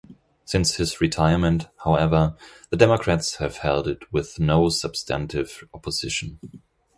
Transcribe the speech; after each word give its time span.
Since 0.45 0.77
his 0.77 0.99
retirement, 0.99 1.67
however, 1.83 2.35
the 2.71 2.75
Democrats 2.75 3.35
have 3.35 3.57
held 3.57 3.87
it 3.87 4.11
with 4.11 4.39
no 4.39 4.69
substantive 4.69 5.63
opposition. 5.75 6.39